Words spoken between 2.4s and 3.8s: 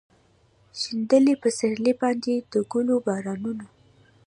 د ګلو بارانونه